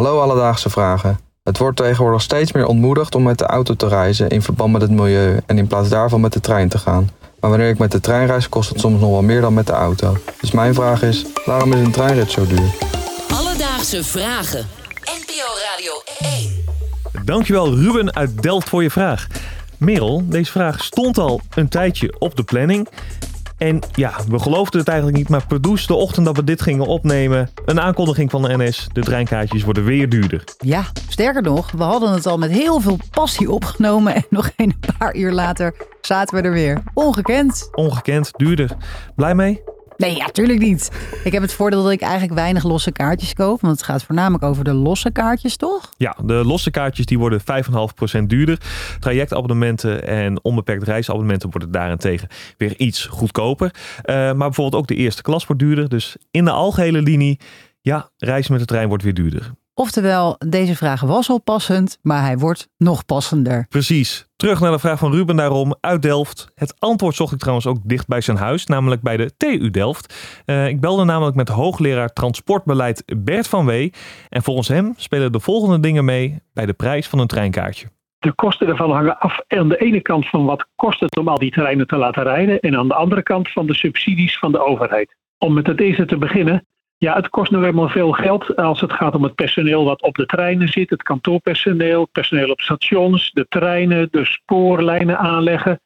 Hallo 0.00 0.20
Alledaagse 0.20 0.70
Vragen. 0.70 1.20
Het 1.42 1.58
wordt 1.58 1.76
tegenwoordig 1.76 2.22
steeds 2.22 2.52
meer 2.52 2.66
ontmoedigd 2.66 3.14
om 3.14 3.22
met 3.22 3.38
de 3.38 3.46
auto 3.46 3.74
te 3.74 3.88
reizen 3.88 4.28
in 4.28 4.42
verband 4.42 4.72
met 4.72 4.82
het 4.82 4.90
milieu 4.90 5.40
en 5.46 5.58
in 5.58 5.66
plaats 5.66 5.88
daarvan 5.88 6.20
met 6.20 6.32
de 6.32 6.40
trein 6.40 6.68
te 6.68 6.78
gaan. 6.78 7.10
Maar 7.40 7.50
wanneer 7.50 7.68
ik 7.68 7.78
met 7.78 7.92
de 7.92 8.00
trein 8.00 8.26
reis, 8.26 8.48
kost 8.48 8.68
het 8.68 8.80
soms 8.80 9.00
nog 9.00 9.10
wel 9.10 9.22
meer 9.22 9.40
dan 9.40 9.54
met 9.54 9.66
de 9.66 9.72
auto. 9.72 10.16
Dus 10.40 10.50
mijn 10.50 10.74
vraag 10.74 11.02
is: 11.02 11.26
waarom 11.44 11.72
is 11.72 11.78
een 11.78 11.90
treinrit 11.90 12.30
zo 12.30 12.46
duur? 12.46 12.74
Alledaagse 13.32 14.04
Vragen. 14.04 14.68
NPO 15.04 15.48
Radio 15.70 15.92
1. 16.18 17.24
Dankjewel 17.24 17.74
Ruben 17.74 18.14
uit 18.14 18.42
Delft 18.42 18.68
voor 18.68 18.82
je 18.82 18.90
vraag. 18.90 19.26
Merel, 19.76 20.22
deze 20.24 20.50
vraag 20.50 20.84
stond 20.84 21.18
al 21.18 21.40
een 21.54 21.68
tijdje 21.68 22.14
op 22.18 22.36
de 22.36 22.42
planning. 22.42 22.88
En 23.60 23.80
ja, 23.94 24.12
we 24.28 24.38
geloofden 24.38 24.80
het 24.80 24.88
eigenlijk 24.88 25.18
niet, 25.18 25.28
maar 25.28 25.46
Pardoes, 25.46 25.86
de 25.86 25.94
ochtend 25.94 26.26
dat 26.26 26.36
we 26.36 26.44
dit 26.44 26.62
gingen 26.62 26.86
opnemen, 26.86 27.50
een 27.64 27.80
aankondiging 27.80 28.30
van 28.30 28.42
de 28.42 28.56
NS, 28.56 28.88
de 28.92 29.00
treinkaartjes 29.00 29.64
worden 29.64 29.84
weer 29.84 30.08
duurder. 30.08 30.44
Ja, 30.58 30.84
sterker 31.08 31.42
nog, 31.42 31.70
we 31.70 31.82
hadden 31.82 32.12
het 32.12 32.26
al 32.26 32.38
met 32.38 32.50
heel 32.50 32.80
veel 32.80 32.98
passie 33.10 33.50
opgenomen 33.50 34.14
en 34.14 34.24
nog 34.38 34.50
een 34.56 34.74
paar 34.98 35.16
uur 35.16 35.32
later 35.32 35.74
zaten 36.00 36.36
we 36.36 36.42
er 36.42 36.52
weer. 36.52 36.82
Ongekend. 36.94 37.68
Ongekend, 37.72 38.30
duurder. 38.36 38.70
Blij 39.14 39.34
mee? 39.34 39.62
Nee, 40.00 40.16
ja, 40.16 40.26
tuurlijk 40.26 40.58
niet. 40.58 40.90
Ik 41.24 41.32
heb 41.32 41.42
het 41.42 41.52
voordeel 41.52 41.82
dat 41.82 41.92
ik 41.92 42.00
eigenlijk 42.00 42.34
weinig 42.34 42.64
losse 42.64 42.92
kaartjes 42.92 43.34
koop. 43.34 43.60
Want 43.60 43.72
het 43.72 43.82
gaat 43.82 44.02
voornamelijk 44.02 44.44
over 44.44 44.64
de 44.64 44.72
losse 44.72 45.10
kaartjes, 45.10 45.56
toch? 45.56 45.90
Ja, 45.96 46.16
de 46.24 46.34
losse 46.34 46.70
kaartjes 46.70 47.06
die 47.06 47.18
worden 47.18 47.40
5,5% 47.40 48.22
duurder. 48.26 48.60
Trajectabonnementen 49.00 50.06
en 50.06 50.44
onbeperkt 50.44 50.82
reisabonnementen 50.82 51.50
worden 51.50 51.70
daarentegen 51.70 52.28
weer 52.56 52.76
iets 52.76 53.06
goedkoper. 53.06 53.74
Uh, 53.74 54.14
maar 54.14 54.36
bijvoorbeeld 54.36 54.82
ook 54.82 54.88
de 54.88 54.94
eerste 54.94 55.22
klas 55.22 55.46
wordt 55.46 55.62
duurder. 55.62 55.88
Dus 55.88 56.16
in 56.30 56.44
de 56.44 56.50
algehele 56.50 57.02
linie, 57.02 57.40
ja, 57.80 58.10
reizen 58.16 58.52
met 58.52 58.60
de 58.60 58.66
trein 58.66 58.88
wordt 58.88 59.02
weer 59.02 59.14
duurder. 59.14 59.52
Oftewel, 59.80 60.36
deze 60.48 60.76
vraag 60.76 61.00
was 61.00 61.30
al 61.30 61.40
passend, 61.40 61.98
maar 62.02 62.22
hij 62.22 62.38
wordt 62.38 62.68
nog 62.76 63.04
passender. 63.04 63.66
Precies. 63.68 64.28
Terug 64.36 64.60
naar 64.60 64.72
de 64.72 64.78
vraag 64.78 64.98
van 64.98 65.12
Ruben 65.12 65.36
daarom 65.36 65.74
uit 65.80 66.02
Delft. 66.02 66.50
Het 66.54 66.80
antwoord 66.80 67.14
zocht 67.14 67.32
ik 67.32 67.38
trouwens 67.38 67.66
ook 67.66 67.78
dicht 67.84 68.06
bij 68.06 68.20
zijn 68.20 68.36
huis, 68.36 68.66
namelijk 68.66 69.02
bij 69.02 69.16
de 69.16 69.36
TU 69.36 69.70
Delft. 69.70 70.42
Uh, 70.46 70.68
ik 70.68 70.80
belde 70.80 71.04
namelijk 71.04 71.36
met 71.36 71.48
hoogleraar 71.48 72.12
transportbeleid 72.12 73.04
Bert 73.24 73.48
van 73.48 73.66
Wee. 73.66 73.92
En 74.28 74.42
volgens 74.42 74.68
hem 74.68 74.92
spelen 74.96 75.32
de 75.32 75.40
volgende 75.40 75.80
dingen 75.80 76.04
mee 76.04 76.42
bij 76.52 76.66
de 76.66 76.72
prijs 76.72 77.08
van 77.08 77.18
een 77.18 77.26
treinkaartje. 77.26 77.86
De 78.18 78.32
kosten 78.32 78.68
ervan 78.68 78.90
hangen 78.90 79.18
af 79.18 79.40
aan 79.48 79.68
de 79.68 79.76
ene 79.76 80.00
kant 80.00 80.28
van 80.28 80.44
wat 80.44 80.66
kost 80.76 81.00
het 81.00 81.16
om 81.18 81.28
al 81.28 81.38
die 81.38 81.50
treinen 81.50 81.86
te 81.86 81.96
laten 81.96 82.22
rijden. 82.22 82.60
En 82.60 82.76
aan 82.76 82.88
de 82.88 82.94
andere 82.94 83.22
kant 83.22 83.52
van 83.52 83.66
de 83.66 83.74
subsidies 83.74 84.38
van 84.38 84.52
de 84.52 84.64
overheid. 84.64 85.16
Om 85.38 85.54
met 85.54 85.66
het 85.66 85.80
eerste 85.80 86.06
te 86.06 86.16
beginnen. 86.16 86.64
Ja, 87.00 87.14
het 87.14 87.28
kost 87.28 87.50
nu 87.50 87.58
helemaal 87.58 87.88
veel 87.88 88.12
geld 88.12 88.56
als 88.56 88.80
het 88.80 88.92
gaat 88.92 89.14
om 89.14 89.22
het 89.22 89.34
personeel 89.34 89.84
wat 89.84 90.02
op 90.02 90.14
de 90.14 90.26
treinen 90.26 90.68
zit, 90.68 90.90
het 90.90 91.02
kantoorpersoneel, 91.02 92.06
personeel 92.06 92.50
op 92.50 92.60
stations, 92.60 93.30
de 93.32 93.46
treinen, 93.48 94.08
de 94.10 94.24
spoorlijnen 94.24 95.18
aanleggen. 95.18 95.80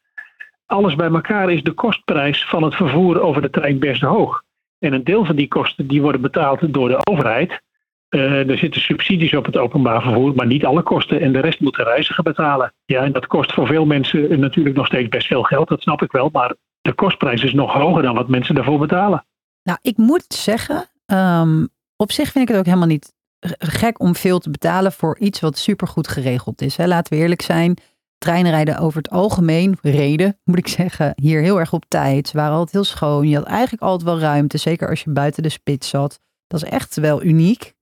Alles 0.65 0.95
bij 0.95 1.09
elkaar 1.09 1.51
is 1.51 1.63
de 1.63 1.71
kostprijs 1.71 2.45
van 2.45 2.63
het 2.63 2.75
vervoer 2.75 3.21
over 3.21 3.41
de 3.41 3.49
trein 3.49 3.79
best 3.79 4.01
hoog. 4.01 4.43
En 4.79 4.93
een 4.93 5.03
deel 5.03 5.25
van 5.25 5.35
die 5.35 5.47
kosten 5.47 5.87
die 5.87 6.01
worden 6.01 6.21
betaald 6.21 6.73
door 6.73 6.89
de 6.89 7.05
overheid. 7.05 7.61
Uh, 8.09 8.49
er 8.49 8.57
zitten 8.57 8.81
subsidies 8.81 9.35
op 9.35 9.45
het 9.45 9.57
openbaar 9.57 10.01
vervoer, 10.01 10.35
maar 10.35 10.47
niet 10.47 10.65
alle 10.65 10.81
kosten. 10.81 11.21
En 11.21 11.31
de 11.31 11.39
rest 11.39 11.59
moet 11.59 11.75
de 11.75 11.83
reiziger 11.83 12.23
betalen. 12.23 12.73
Ja, 12.85 13.03
en 13.03 13.11
dat 13.11 13.27
kost 13.27 13.53
voor 13.53 13.67
veel 13.67 13.85
mensen 13.85 14.39
natuurlijk 14.39 14.75
nog 14.75 14.85
steeds 14.85 15.09
best 15.09 15.27
veel 15.27 15.43
geld, 15.43 15.67
dat 15.67 15.81
snap 15.81 16.01
ik 16.01 16.11
wel. 16.11 16.29
Maar 16.31 16.55
de 16.81 16.93
kostprijs 16.93 17.43
is 17.43 17.53
nog 17.53 17.73
hoger 17.73 18.01
dan 18.01 18.15
wat 18.15 18.27
mensen 18.27 18.55
daarvoor 18.55 18.79
betalen. 18.79 19.25
Nou, 19.63 19.77
ik 19.81 19.97
moet 19.97 20.25
zeggen, 20.33 20.89
Um, 21.05 21.67
op 21.95 22.11
zich 22.11 22.31
vind 22.31 22.43
ik 22.43 22.49
het 22.49 22.57
ook 22.57 22.65
helemaal 22.65 22.87
niet 22.87 23.13
gek 23.57 23.99
om 23.99 24.15
veel 24.15 24.39
te 24.39 24.49
betalen 24.49 24.91
voor 24.91 25.19
iets 25.19 25.39
wat 25.39 25.57
supergoed 25.57 26.07
geregeld 26.07 26.61
is. 26.61 26.75
Hè. 26.75 26.87
Laten 26.87 27.13
we 27.13 27.19
eerlijk 27.19 27.41
zijn. 27.41 27.77
Treinen 28.17 28.51
rijden 28.51 28.77
over 28.77 28.97
het 28.97 29.09
algemeen, 29.09 29.77
reden 29.81 30.39
moet 30.43 30.57
ik 30.57 30.67
zeggen, 30.67 31.13
hier 31.15 31.41
heel 31.41 31.59
erg 31.59 31.73
op 31.73 31.85
tijd. 31.87 32.27
Ze 32.27 32.37
waren 32.37 32.53
altijd 32.53 32.71
heel 32.71 32.83
schoon. 32.83 33.27
Je 33.27 33.35
had 33.35 33.45
eigenlijk 33.45 33.83
altijd 33.83 34.09
wel 34.09 34.19
ruimte, 34.19 34.57
zeker 34.57 34.89
als 34.89 35.03
je 35.03 35.09
buiten 35.09 35.43
de 35.43 35.49
spits 35.49 35.89
zat. 35.89 36.19
Dat 36.47 36.63
is 36.63 36.69
echt 36.69 36.95
wel 36.95 37.23
uniek. 37.23 37.73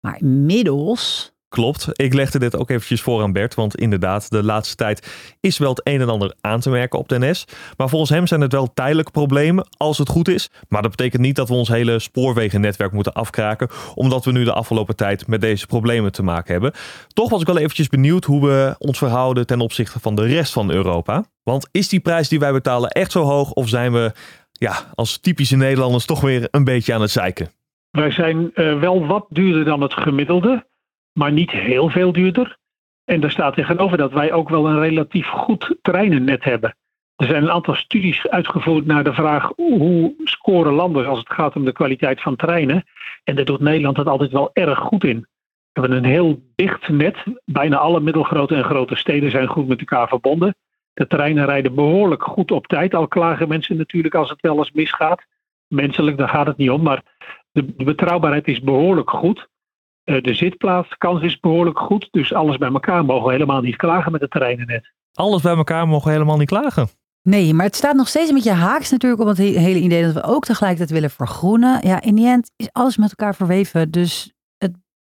Maar 0.00 0.20
inmiddels 0.20 1.32
Klopt. 1.56 1.88
Ik 1.92 2.14
legde 2.14 2.38
dit 2.38 2.56
ook 2.56 2.70
eventjes 2.70 3.00
voor 3.00 3.22
aan 3.22 3.32
Bert. 3.32 3.54
Want 3.54 3.76
inderdaad, 3.76 4.30
de 4.30 4.42
laatste 4.42 4.76
tijd 4.76 5.36
is 5.40 5.58
wel 5.58 5.70
het 5.70 5.80
een 5.84 6.00
en 6.00 6.08
ander 6.08 6.34
aan 6.40 6.60
te 6.60 6.70
merken 6.70 6.98
op 6.98 7.08
de. 7.08 7.44
Maar 7.76 7.88
volgens 7.88 8.10
hem 8.10 8.26
zijn 8.26 8.40
het 8.40 8.52
wel 8.52 8.72
tijdelijke 8.74 9.10
problemen, 9.10 9.66
als 9.76 9.98
het 9.98 10.08
goed 10.08 10.28
is. 10.28 10.50
Maar 10.68 10.82
dat 10.82 10.90
betekent 10.90 11.22
niet 11.22 11.36
dat 11.36 11.48
we 11.48 11.54
ons 11.54 11.68
hele 11.68 11.98
spoorwegennetwerk 11.98 12.92
moeten 12.92 13.12
afkraken. 13.12 13.68
Omdat 13.94 14.24
we 14.24 14.32
nu 14.32 14.44
de 14.44 14.52
afgelopen 14.52 14.96
tijd 14.96 15.26
met 15.26 15.40
deze 15.40 15.66
problemen 15.66 16.12
te 16.12 16.22
maken 16.22 16.52
hebben. 16.52 16.72
Toch 17.08 17.30
was 17.30 17.40
ik 17.40 17.46
wel 17.46 17.58
eventjes 17.58 17.88
benieuwd 17.88 18.24
hoe 18.24 18.46
we 18.46 18.74
ons 18.78 18.98
verhouden 18.98 19.46
ten 19.46 19.60
opzichte 19.60 20.00
van 20.00 20.14
de 20.14 20.26
rest 20.26 20.52
van 20.52 20.70
Europa. 20.70 21.24
Want 21.42 21.68
is 21.72 21.88
die 21.88 22.00
prijs 22.00 22.28
die 22.28 22.38
wij 22.38 22.52
betalen 22.52 22.90
echt 22.90 23.12
zo 23.12 23.22
hoog? 23.22 23.50
Of 23.50 23.68
zijn 23.68 23.92
we 23.92 24.12
ja, 24.52 24.76
als 24.94 25.18
typische 25.18 25.56
Nederlanders 25.56 26.06
toch 26.06 26.20
weer 26.20 26.48
een 26.50 26.64
beetje 26.64 26.94
aan 26.94 27.00
het 27.00 27.10
zeiken? 27.10 27.50
Wij 27.90 28.10
zijn 28.10 28.50
uh, 28.54 28.80
wel 28.80 29.06
wat 29.06 29.26
duurder 29.28 29.64
dan 29.64 29.80
het 29.80 29.92
gemiddelde 29.92 30.64
maar 31.16 31.32
niet 31.32 31.50
heel 31.50 31.88
veel 31.88 32.12
duurder. 32.12 32.56
En 33.04 33.20
daar 33.20 33.30
staat 33.30 33.54
tegenover 33.54 33.96
dat 33.96 34.12
wij 34.12 34.32
ook 34.32 34.48
wel 34.48 34.68
een 34.68 34.80
relatief 34.80 35.26
goed 35.26 35.76
treinennet 35.82 36.44
hebben. 36.44 36.76
Er 37.16 37.26
zijn 37.26 37.42
een 37.42 37.50
aantal 37.50 37.74
studies 37.74 38.28
uitgevoerd 38.28 38.86
naar 38.86 39.04
de 39.04 39.14
vraag 39.14 39.52
hoe 39.54 40.14
scoren 40.24 40.72
landen 40.72 41.06
als 41.06 41.18
het 41.18 41.32
gaat 41.32 41.56
om 41.56 41.64
de 41.64 41.72
kwaliteit 41.72 42.22
van 42.22 42.36
treinen. 42.36 42.84
En 43.24 43.34
daar 43.34 43.44
doet 43.44 43.60
Nederland 43.60 43.96
het 43.96 44.06
altijd 44.06 44.30
wel 44.30 44.50
erg 44.52 44.78
goed 44.78 45.04
in. 45.04 45.20
We 45.72 45.80
hebben 45.80 45.98
een 45.98 46.10
heel 46.10 46.42
dicht 46.54 46.88
net. 46.88 47.16
Bijna 47.44 47.76
alle 47.76 48.00
middelgrote 48.00 48.54
en 48.54 48.64
grote 48.64 48.96
steden 48.96 49.30
zijn 49.30 49.48
goed 49.48 49.68
met 49.68 49.78
elkaar 49.78 50.08
verbonden. 50.08 50.56
De 50.94 51.06
treinen 51.06 51.44
rijden 51.44 51.74
behoorlijk 51.74 52.22
goed 52.22 52.50
op 52.50 52.66
tijd. 52.66 52.94
Al 52.94 53.08
klagen 53.08 53.48
mensen 53.48 53.76
natuurlijk 53.76 54.14
als 54.14 54.30
het 54.30 54.40
wel 54.40 54.58
eens 54.58 54.72
misgaat. 54.72 55.24
Menselijk, 55.68 56.16
daar 56.16 56.28
gaat 56.28 56.46
het 56.46 56.56
niet 56.56 56.70
om. 56.70 56.82
Maar 56.82 57.02
de, 57.52 57.76
de 57.76 57.84
betrouwbaarheid 57.84 58.48
is 58.48 58.60
behoorlijk 58.60 59.10
goed. 59.10 59.48
Eh, 60.06 60.22
de 60.22 60.34
zitplaatskans 60.34 61.22
is 61.22 61.40
behoorlijk 61.40 61.78
goed. 61.78 62.08
Dus 62.10 62.34
alles 62.34 62.56
bij 62.56 62.72
elkaar 62.72 63.04
mogen 63.04 63.26
we 63.26 63.32
helemaal 63.32 63.60
niet 63.60 63.76
klagen 63.76 64.12
met 64.12 64.20
het 64.20 64.30
treinennet. 64.30 64.92
Alles 65.12 65.42
bij 65.42 65.56
elkaar 65.56 65.88
mogen 65.88 66.06
we 66.06 66.12
helemaal 66.12 66.36
niet 66.36 66.48
klagen. 66.48 66.88
Nee, 67.22 67.54
maar 67.54 67.66
het 67.66 67.76
staat 67.76 67.94
nog 67.94 68.08
steeds 68.08 68.28
een 68.28 68.34
beetje 68.34 68.50
haaks 68.50 68.90
natuurlijk 68.90 69.20
op 69.22 69.28
het 69.28 69.38
hele 69.38 69.78
idee 69.78 70.02
dat 70.02 70.12
we 70.12 70.22
ook 70.22 70.44
tegelijkertijd 70.44 70.90
willen 70.90 71.10
vergroenen. 71.10 71.86
Ja, 71.86 72.02
in 72.02 72.14
die 72.14 72.26
end 72.26 72.50
is 72.56 72.68
alles 72.72 72.96
met 72.96 73.08
elkaar 73.08 73.34
verweven. 73.34 73.90
Dus 73.90 74.32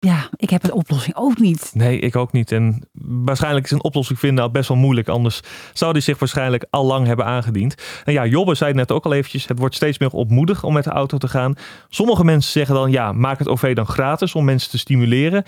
ja, 0.06 0.30
ik 0.36 0.50
heb 0.50 0.64
een 0.64 0.74
oplossing 0.74 1.16
ook 1.16 1.38
niet. 1.38 1.72
Nee, 1.74 2.00
ik 2.00 2.16
ook 2.16 2.32
niet. 2.32 2.52
En 2.52 2.88
waarschijnlijk 3.26 3.66
is 3.66 3.72
een 3.72 3.84
oplossing 3.84 4.20
vinden 4.20 4.44
al 4.44 4.52
best 4.52 4.68
wel 4.68 4.78
moeilijk. 4.78 5.08
Anders 5.08 5.42
zou 5.74 5.94
die 5.94 6.02
zich 6.02 6.20
waarschijnlijk 6.20 6.66
al 6.70 6.86
lang 6.86 7.08
hebben 7.08 7.26
aangediend. 7.26 8.02
En 8.04 8.14
ja, 8.14 8.26
Jobbe 8.26 8.56
zei 8.56 8.70
het 8.70 8.80
net 8.80 8.92
ook 8.92 9.06
al 9.06 9.14
eventjes. 9.14 9.48
Het 9.48 9.60
wordt 9.60 9.76
steeds 9.76 10.00
meer 10.00 10.10
opmoedig 10.10 10.64
om 10.64 10.74
met 10.74 10.84
de 10.84 10.90
auto 10.90 11.18
te 11.18 11.28
gaan. 11.28 11.56
Sommige 11.90 12.24
mensen 12.24 12.52
zeggen 12.52 12.76
dan, 12.76 12.92
ja, 12.92 13.12
maak 13.12 13.40
het 13.40 13.48
OV 13.48 13.76
dan 13.76 13.86
gratis 13.86 14.36
om 14.36 14.46
mensen 14.46 14.70
te 14.70 14.78
stimuleren. 14.78 15.44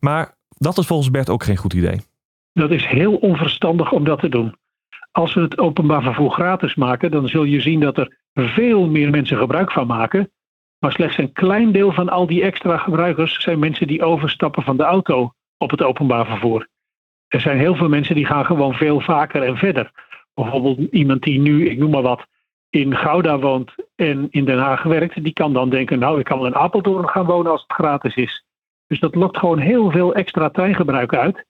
Maar 0.00 0.34
dat 0.48 0.78
is 0.78 0.86
volgens 0.86 1.10
Bert 1.10 1.30
ook 1.30 1.44
geen 1.44 1.56
goed 1.56 1.72
idee. 1.72 2.00
Dat 2.52 2.70
is 2.70 2.86
heel 2.86 3.14
onverstandig 3.14 3.92
om 3.92 4.04
dat 4.04 4.20
te 4.20 4.28
doen. 4.28 4.56
Als 5.12 5.34
we 5.34 5.40
het 5.40 5.58
openbaar 5.58 6.02
vervoer 6.02 6.30
gratis 6.30 6.74
maken, 6.74 7.10
dan 7.10 7.28
zul 7.28 7.44
je 7.44 7.60
zien 7.60 7.80
dat 7.80 7.98
er 7.98 8.18
veel 8.34 8.86
meer 8.86 9.10
mensen 9.10 9.38
gebruik 9.38 9.72
van 9.72 9.86
maken. 9.86 10.30
Maar 10.82 10.92
slechts 10.92 11.18
een 11.18 11.32
klein 11.32 11.72
deel 11.72 11.92
van 11.92 12.08
al 12.08 12.26
die 12.26 12.42
extra 12.42 12.76
gebruikers 12.76 13.42
zijn 13.42 13.58
mensen 13.58 13.86
die 13.86 14.02
overstappen 14.02 14.62
van 14.62 14.76
de 14.76 14.82
auto 14.82 15.32
op 15.58 15.70
het 15.70 15.82
openbaar 15.82 16.26
vervoer. 16.26 16.68
Er 17.28 17.40
zijn 17.40 17.58
heel 17.58 17.74
veel 17.74 17.88
mensen 17.88 18.14
die 18.14 18.26
gaan 18.26 18.44
gewoon 18.44 18.74
veel 18.74 19.00
vaker 19.00 19.42
en 19.42 19.56
verder. 19.56 19.90
Bijvoorbeeld 20.34 20.78
iemand 20.78 21.22
die 21.22 21.40
nu, 21.40 21.68
ik 21.68 21.78
noem 21.78 21.90
maar 21.90 22.02
wat, 22.02 22.26
in 22.70 22.96
Gouda 22.96 23.38
woont 23.38 23.74
en 23.94 24.26
in 24.30 24.44
Den 24.44 24.58
Haag 24.58 24.82
werkt, 24.82 25.24
die 25.24 25.32
kan 25.32 25.52
dan 25.52 25.70
denken, 25.70 25.98
nou, 25.98 26.18
ik 26.18 26.24
kan 26.24 26.38
wel 26.38 26.46
in 26.46 26.54
Apeldoorn 26.54 27.08
gaan 27.08 27.26
wonen 27.26 27.52
als 27.52 27.62
het 27.62 27.72
gratis 27.72 28.14
is. 28.14 28.44
Dus 28.86 29.00
dat 29.00 29.14
lokt 29.14 29.38
gewoon 29.38 29.58
heel 29.58 29.90
veel 29.90 30.14
extra 30.14 30.50
treingebruik 30.50 31.14
uit. 31.14 31.44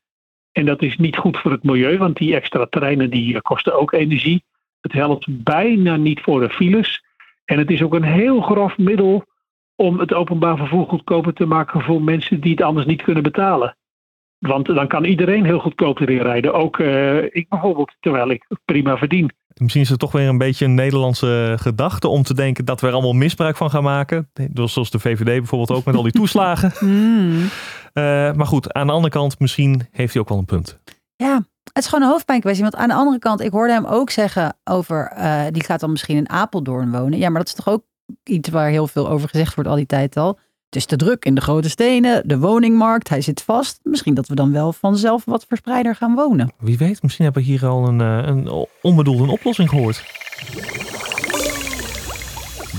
En 0.53 0.67
dat 0.67 0.83
is 0.83 0.97
niet 0.97 1.17
goed 1.17 1.39
voor 1.39 1.51
het 1.51 1.63
milieu, 1.63 1.99
want 1.99 2.17
die 2.17 2.35
extra 2.35 2.67
treinen 2.67 3.11
die 3.11 3.43
kosten 3.43 3.79
ook 3.79 3.93
energie. 3.93 4.45
Het 4.81 4.93
helpt 4.93 5.27
bijna 5.45 5.97
niet 5.97 6.21
voor 6.21 6.41
de 6.41 6.51
files. 6.51 7.05
En 7.45 7.59
het 7.59 7.71
is 7.71 7.83
ook 7.83 7.95
een 7.95 8.03
heel 8.03 8.41
grof 8.41 8.79
middel 8.79 9.25
om 9.77 9.99
het 9.99 10.15
openbaar 10.15 10.57
vervoer 10.57 10.87
goedkoper 10.87 11.33
te 11.33 11.47
maken 11.47 11.81
voor 11.81 12.03
mensen 12.03 12.41
die 12.41 12.51
het 12.51 12.63
anders 12.63 12.87
niet 12.87 13.03
kunnen 13.03 13.23
betalen. 13.23 13.77
Want 14.39 14.67
dan 14.67 14.89
kan 14.89 15.05
iedereen 15.05 15.45
heel 15.45 15.59
goedkoop 15.59 16.01
erin 16.01 16.23
rijden. 16.23 16.55
Ook 16.55 16.79
uh, 16.79 17.23
ik 17.23 17.47
bijvoorbeeld, 17.49 17.97
terwijl 18.01 18.31
ik 18.31 18.47
prima 18.65 18.97
verdien. 18.97 19.31
Misschien 19.55 19.83
is 19.83 19.89
het 19.89 19.99
toch 19.99 20.13
weer 20.13 20.29
een 20.29 20.39
beetje 20.39 20.65
een 20.65 20.75
Nederlandse 20.75 21.55
gedachte 21.61 22.09
om 22.09 22.23
te 22.23 22.35
denken 22.35 22.65
dat 22.65 22.81
we 22.81 22.87
er 22.87 22.93
allemaal 22.93 23.13
misbruik 23.13 23.57
van 23.57 23.71
gaan 23.71 23.83
maken. 23.83 24.31
Zoals 24.55 24.91
de 24.91 24.99
VVD 24.99 25.25
bijvoorbeeld 25.25 25.79
ook 25.79 25.85
met 25.85 25.95
al 25.95 26.03
die 26.03 26.13
toeslagen. 26.23 26.73
Mm. 26.81 27.33
Uh, 27.95 28.33
maar 28.33 28.47
goed, 28.47 28.73
aan 28.73 28.87
de 28.87 28.93
andere 28.93 29.13
kant, 29.13 29.39
misschien 29.39 29.89
heeft 29.91 30.13
hij 30.13 30.23
ook 30.23 30.29
wel 30.29 30.39
een 30.39 30.45
punt. 30.45 30.81
Ja, 31.17 31.45
het 31.65 31.83
is 31.83 31.87
gewoon 31.87 32.05
een 32.05 32.11
hoofdpijnkwestie. 32.11 32.63
Want 32.63 32.77
aan 32.77 32.89
de 32.89 32.95
andere 32.95 33.19
kant, 33.19 33.41
ik 33.41 33.51
hoorde 33.51 33.73
hem 33.73 33.85
ook 33.85 34.11
zeggen 34.11 34.57
over, 34.65 35.13
uh, 35.17 35.43
die 35.51 35.65
gaat 35.65 35.81
dan 35.81 35.91
misschien 35.91 36.17
in 36.17 36.29
Apeldoorn 36.29 36.91
wonen. 36.91 37.19
Ja, 37.19 37.29
maar 37.29 37.39
dat 37.39 37.49
is 37.49 37.55
toch 37.55 37.69
ook 37.69 37.83
iets 38.25 38.49
waar 38.49 38.69
heel 38.69 38.87
veel 38.87 39.09
over 39.09 39.29
gezegd 39.29 39.55
wordt 39.55 39.71
al 39.71 39.77
die 39.77 39.87
tijd 39.87 40.17
al. 40.17 40.39
Het 40.67 40.77
is 40.77 40.87
te 40.87 40.97
druk 40.97 41.25
in 41.25 41.35
de 41.35 41.41
grote 41.41 41.69
stenen, 41.69 42.29
de 42.29 42.39
woningmarkt, 42.39 43.09
hij 43.09 43.21
zit 43.21 43.43
vast. 43.43 43.81
Misschien 43.83 44.15
dat 44.15 44.29
we 44.29 44.35
dan 44.35 44.53
wel 44.53 44.73
vanzelf 44.73 45.25
wat 45.25 45.45
verspreider 45.49 45.97
gaan 45.97 46.15
wonen. 46.15 46.53
Wie 46.59 46.79
weet, 46.79 47.03
misschien 47.03 47.25
hebben 47.25 47.43
we 47.43 47.49
hier 47.49 47.67
al 47.67 47.89
een, 47.89 48.01
eh, 48.01 48.27
een 48.27 48.67
onbedoelde 48.83 49.33
oplossing 49.33 49.69
gehoord. 49.69 50.05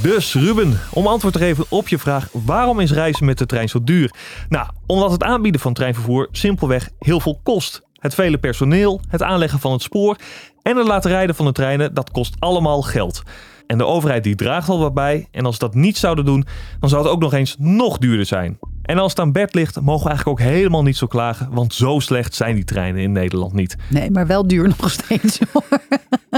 Dus 0.01 0.33
Ruben, 0.33 0.79
om 0.91 1.07
antwoord 1.07 1.33
te 1.33 1.39
geven 1.39 1.65
op 1.69 1.87
je 1.87 1.97
vraag: 1.97 2.29
waarom 2.31 2.79
is 2.79 2.91
reizen 2.91 3.25
met 3.25 3.37
de 3.37 3.45
trein 3.45 3.69
zo 3.69 3.83
duur? 3.83 4.13
Nou, 4.49 4.67
omdat 4.85 5.11
het 5.11 5.23
aanbieden 5.23 5.61
van 5.61 5.73
treinvervoer 5.73 6.27
simpelweg 6.31 6.89
heel 6.99 7.19
veel 7.19 7.39
kost. 7.43 7.81
Het 8.03 8.15
vele 8.15 8.37
personeel, 8.37 9.01
het 9.07 9.21
aanleggen 9.21 9.59
van 9.59 9.71
het 9.71 9.81
spoor 9.81 10.15
en 10.61 10.77
het 10.77 10.87
laten 10.87 11.11
rijden 11.11 11.35
van 11.35 11.45
de 11.45 11.51
treinen, 11.51 11.93
dat 11.93 12.11
kost 12.11 12.35
allemaal 12.39 12.81
geld. 12.81 13.21
En 13.67 13.77
de 13.77 13.85
overheid 13.85 14.23
die 14.23 14.35
draagt 14.35 14.69
al 14.69 14.79
wat 14.79 14.93
bij. 14.93 15.27
En 15.31 15.45
als 15.45 15.55
ze 15.55 15.59
dat 15.59 15.75
niet 15.75 15.97
zouden 15.97 16.25
doen, 16.25 16.45
dan 16.79 16.89
zou 16.89 17.03
het 17.03 17.11
ook 17.11 17.21
nog 17.21 17.33
eens 17.33 17.55
nog 17.59 17.97
duurder 17.97 18.25
zijn. 18.25 18.59
En 18.81 18.97
als 18.97 19.11
het 19.11 19.19
aan 19.19 19.31
bed 19.31 19.53
ligt, 19.53 19.81
mogen 19.81 20.03
we 20.03 20.09
eigenlijk 20.09 20.39
ook 20.39 20.45
helemaal 20.47 20.83
niet 20.83 20.97
zo 20.97 21.07
klagen. 21.07 21.47
Want 21.51 21.73
zo 21.73 21.99
slecht 21.99 22.35
zijn 22.35 22.55
die 22.55 22.63
treinen 22.63 23.01
in 23.01 23.11
Nederland 23.11 23.53
niet. 23.53 23.75
Nee, 23.89 24.11
maar 24.11 24.27
wel 24.27 24.47
duur 24.47 24.67
nog 24.79 24.91
steeds. 24.91 25.39
hoor. 25.51 25.63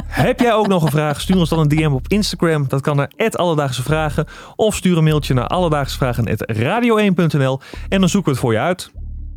Heb 0.05 0.39
jij 0.39 0.53
ook 0.53 0.67
nog 0.67 0.83
een 0.83 0.91
vraag? 0.91 1.21
Stuur 1.21 1.37
ons 1.37 1.49
dan 1.49 1.59
een 1.59 1.67
DM 1.67 1.91
op 1.91 2.07
Instagram. 2.07 2.65
Dat 2.67 2.81
kan 2.81 2.95
naar 2.95 3.11
Alledaagse 3.31 3.83
Vragen. 3.83 4.25
Of 4.55 4.75
stuur 4.75 4.97
een 4.97 5.03
mailtje 5.03 5.33
naar 5.33 5.47
alledaagsvragen.radio1.nl 5.47 7.59
en 7.89 7.99
dan 7.99 8.09
zoeken 8.09 8.31
we 8.31 8.37
het 8.37 8.39
voor 8.39 8.53
je 8.53 8.59
uit. 8.59 8.91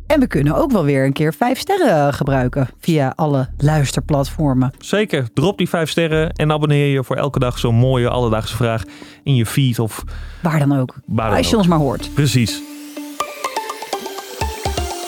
En 0.09 0.19
we 0.19 0.27
kunnen 0.27 0.55
ook 0.55 0.71
wel 0.71 0.83
weer 0.83 1.05
een 1.05 1.13
keer 1.13 1.33
vijf 1.33 1.59
sterren 1.59 2.13
gebruiken 2.13 2.69
via 2.79 3.13
alle 3.15 3.49
luisterplatformen. 3.57 4.71
Zeker, 4.79 5.27
drop 5.33 5.57
die 5.57 5.69
vijf 5.69 5.89
sterren 5.89 6.31
en 6.31 6.51
abonneer 6.51 6.87
je 6.93 7.03
voor 7.03 7.15
elke 7.15 7.39
dag 7.39 7.59
zo'n 7.59 7.75
mooie 7.75 8.09
alledaagse 8.09 8.55
vraag 8.55 8.83
in 9.23 9.35
je 9.35 9.45
feed 9.45 9.79
of 9.79 10.03
Waar 10.41 10.59
dan 10.59 10.79
ook. 10.79 10.95
waar 11.05 11.27
dan 11.29 11.37
Als 11.37 11.45
je 11.47 11.53
ook. 11.53 11.59
ons 11.59 11.69
maar 11.69 11.77
hoort. 11.79 12.13
Precies. 12.13 12.61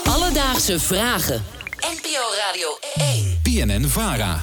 Alledaagse 0.10 0.80
vragen. 0.80 1.42
NPO 1.80 2.24
Radio 2.48 2.68
1. 3.14 3.68
PNN 3.68 3.88
Vara. 3.88 4.42